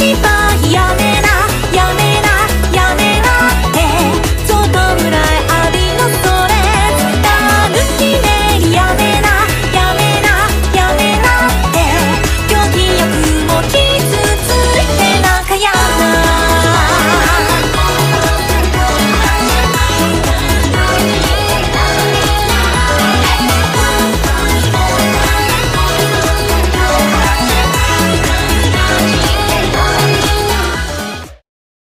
[0.00, 0.99] 失敗や